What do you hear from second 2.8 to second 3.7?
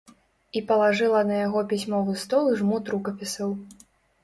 рукапісаў.